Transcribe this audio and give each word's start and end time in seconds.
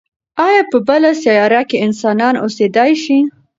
ایا 0.45 0.61
په 0.71 0.77
بله 0.87 1.09
سیاره 1.23 1.61
کې 1.69 1.77
انسانان 1.85 2.33
اوسېدای 2.45 2.91
شي؟ 3.03 3.17